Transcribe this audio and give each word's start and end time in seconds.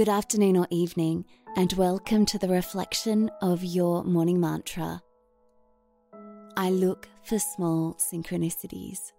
Good 0.00 0.08
afternoon 0.08 0.56
or 0.56 0.66
evening, 0.70 1.26
and 1.56 1.70
welcome 1.74 2.24
to 2.24 2.38
the 2.38 2.48
reflection 2.48 3.30
of 3.42 3.62
your 3.62 4.02
morning 4.02 4.40
mantra. 4.40 5.02
I 6.56 6.70
look 6.70 7.06
for 7.22 7.38
small 7.38 7.96
synchronicities. 7.96 9.12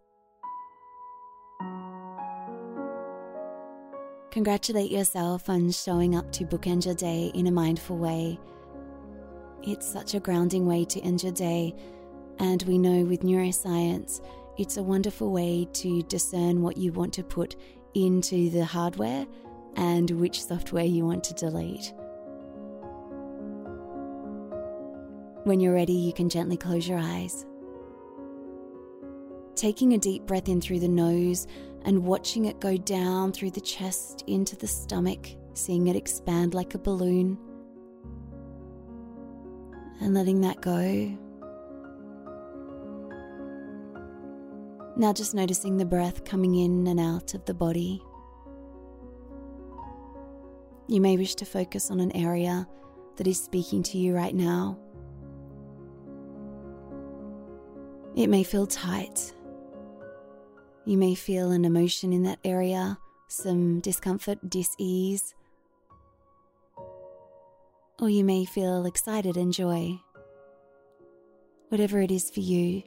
Congratulate 4.31 4.89
yourself 4.89 5.49
on 5.49 5.69
showing 5.69 6.15
up 6.15 6.31
to 6.31 6.45
bookend 6.45 6.87
your 6.87 6.95
day 6.95 7.31
in 7.35 7.45
a 7.45 7.51
mindful 7.51 7.99
way. 7.99 8.39
It's 9.61 9.85
such 9.85 10.15
a 10.15 10.19
grounding 10.19 10.65
way 10.65 10.85
to 10.85 11.01
end 11.01 11.21
your 11.21 11.31
day, 11.31 11.75
and 12.39 12.63
we 12.63 12.79
know 12.79 13.03
with 13.05 13.21
neuroscience, 13.21 14.19
it's 14.57 14.77
a 14.77 14.83
wonderful 14.83 15.31
way 15.31 15.67
to 15.73 16.01
discern 16.01 16.63
what 16.63 16.77
you 16.77 16.91
want 16.91 17.13
to 17.13 17.23
put 17.23 17.55
into 17.93 18.49
the 18.49 18.65
hardware 18.65 19.27
and 19.75 20.09
which 20.11 20.43
software 20.43 20.83
you 20.83 21.05
want 21.05 21.23
to 21.25 21.33
delete. 21.33 21.93
When 25.43 25.59
you're 25.59 25.73
ready, 25.73 25.93
you 25.93 26.13
can 26.13 26.29
gently 26.29 26.57
close 26.57 26.87
your 26.87 26.99
eyes. 26.99 27.45
Taking 29.55 29.93
a 29.93 29.97
deep 29.97 30.25
breath 30.25 30.47
in 30.47 30.61
through 30.61 30.79
the 30.79 30.87
nose 30.87 31.47
and 31.83 32.05
watching 32.05 32.45
it 32.45 32.59
go 32.59 32.77
down 32.77 33.31
through 33.31 33.51
the 33.51 33.61
chest 33.61 34.23
into 34.27 34.55
the 34.55 34.67
stomach, 34.67 35.27
seeing 35.53 35.87
it 35.87 35.95
expand 35.95 36.53
like 36.53 36.75
a 36.75 36.77
balloon. 36.77 37.37
And 39.99 40.13
letting 40.13 40.41
that 40.41 40.61
go. 40.61 41.17
Now, 44.95 45.13
just 45.13 45.33
noticing 45.33 45.77
the 45.77 45.85
breath 45.85 46.25
coming 46.25 46.55
in 46.55 46.85
and 46.85 46.99
out 46.99 47.33
of 47.33 47.45
the 47.45 47.53
body. 47.53 48.03
You 50.91 50.99
may 50.99 51.15
wish 51.15 51.35
to 51.35 51.45
focus 51.45 51.89
on 51.89 52.01
an 52.01 52.13
area 52.13 52.67
that 53.15 53.25
is 53.25 53.41
speaking 53.41 53.81
to 53.83 53.97
you 53.97 54.13
right 54.13 54.35
now. 54.35 54.77
It 58.13 58.27
may 58.27 58.43
feel 58.43 58.67
tight. 58.67 59.33
You 60.83 60.97
may 60.97 61.15
feel 61.15 61.51
an 61.51 61.63
emotion 61.63 62.11
in 62.11 62.23
that 62.23 62.39
area, 62.43 62.97
some 63.29 63.79
discomfort, 63.79 64.49
dis 64.49 64.75
ease. 64.77 65.33
Or 68.01 68.09
you 68.09 68.25
may 68.25 68.43
feel 68.43 68.85
excited 68.85 69.37
and 69.37 69.53
joy. 69.53 69.97
Whatever 71.69 72.01
it 72.01 72.11
is 72.11 72.29
for 72.29 72.41
you, 72.41 72.83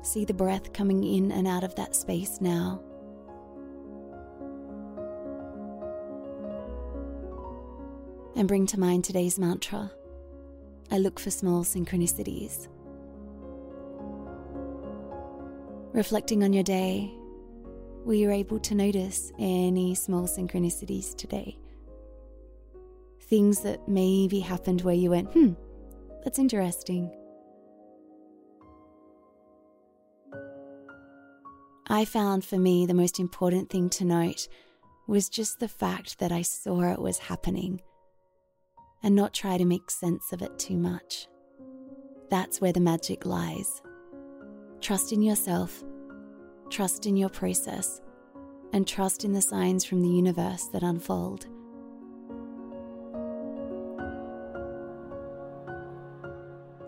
see 0.00 0.24
the 0.24 0.32
breath 0.32 0.72
coming 0.72 1.04
in 1.04 1.30
and 1.30 1.46
out 1.46 1.62
of 1.62 1.74
that 1.74 1.94
space 1.94 2.40
now. 2.40 2.82
And 8.38 8.46
bring 8.46 8.66
to 8.66 8.78
mind 8.78 9.04
today's 9.04 9.36
mantra 9.36 9.90
I 10.90 10.96
look 10.96 11.20
for 11.20 11.30
small 11.30 11.64
synchronicities. 11.64 12.66
Reflecting 15.92 16.42
on 16.42 16.54
your 16.54 16.62
day, 16.62 17.12
were 18.06 18.14
you 18.14 18.30
able 18.30 18.58
to 18.60 18.74
notice 18.74 19.30
any 19.38 19.94
small 19.94 20.22
synchronicities 20.22 21.14
today? 21.14 21.58
Things 23.20 23.60
that 23.60 23.86
maybe 23.86 24.40
happened 24.40 24.80
where 24.80 24.94
you 24.94 25.10
went, 25.10 25.30
hmm, 25.32 25.52
that's 26.24 26.38
interesting. 26.38 27.14
I 31.86 32.06
found 32.06 32.46
for 32.46 32.56
me 32.56 32.86
the 32.86 32.94
most 32.94 33.20
important 33.20 33.68
thing 33.68 33.90
to 33.90 34.06
note 34.06 34.48
was 35.06 35.28
just 35.28 35.60
the 35.60 35.68
fact 35.68 36.18
that 36.20 36.32
I 36.32 36.40
saw 36.40 36.80
it 36.92 36.98
was 36.98 37.18
happening 37.18 37.82
and 39.02 39.14
not 39.14 39.32
try 39.32 39.56
to 39.56 39.64
make 39.64 39.90
sense 39.90 40.32
of 40.32 40.42
it 40.42 40.58
too 40.58 40.76
much. 40.76 41.26
That's 42.30 42.60
where 42.60 42.72
the 42.72 42.80
magic 42.80 43.24
lies. 43.24 43.80
Trust 44.80 45.12
in 45.12 45.22
yourself, 45.22 45.82
trust 46.70 47.06
in 47.06 47.16
your 47.16 47.28
process, 47.28 48.00
and 48.72 48.86
trust 48.86 49.24
in 49.24 49.32
the 49.32 49.40
signs 49.40 49.84
from 49.84 50.02
the 50.02 50.08
universe 50.08 50.64
that 50.72 50.82
unfold. 50.82 51.46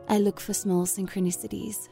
I 0.09 0.19
look 0.19 0.41
for 0.41 0.53
small 0.53 0.87
synchronicities. 0.87 1.89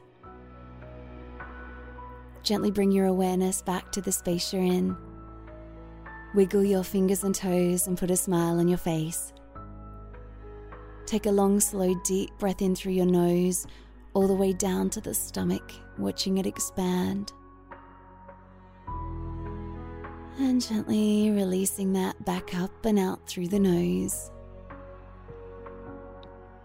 Gently 2.42 2.70
bring 2.70 2.90
your 2.90 3.06
awareness 3.06 3.62
back 3.62 3.92
to 3.92 4.00
the 4.00 4.10
space 4.10 4.52
you're 4.52 4.62
in. 4.62 4.96
Wiggle 6.34 6.64
your 6.64 6.82
fingers 6.82 7.24
and 7.24 7.34
toes 7.34 7.86
and 7.86 7.96
put 7.96 8.10
a 8.10 8.16
smile 8.16 8.58
on 8.58 8.68
your 8.68 8.78
face. 8.78 9.32
Take 11.08 11.24
a 11.24 11.30
long, 11.30 11.58
slow, 11.58 11.94
deep 12.04 12.36
breath 12.36 12.60
in 12.60 12.74
through 12.76 12.92
your 12.92 13.06
nose, 13.06 13.66
all 14.12 14.26
the 14.26 14.34
way 14.34 14.52
down 14.52 14.90
to 14.90 15.00
the 15.00 15.14
stomach, 15.14 15.72
watching 15.96 16.36
it 16.36 16.44
expand. 16.44 17.32
And 20.38 20.60
gently 20.60 21.30
releasing 21.30 21.94
that 21.94 22.22
back 22.26 22.54
up 22.54 22.84
and 22.84 22.98
out 22.98 23.26
through 23.26 23.48
the 23.48 23.58
nose. 23.58 24.30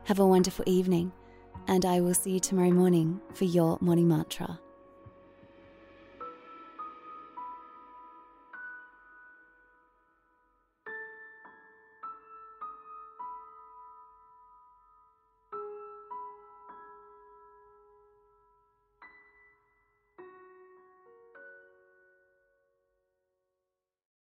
Have 0.04 0.20
a 0.20 0.28
wonderful 0.28 0.66
evening, 0.68 1.14
and 1.68 1.86
I 1.86 2.02
will 2.02 2.14
see 2.14 2.32
you 2.32 2.42
tomorrow 2.42 2.72
morning 2.72 3.22
for 3.34 3.46
your 3.46 3.78
morning 3.80 4.10
mantra. 4.10 4.60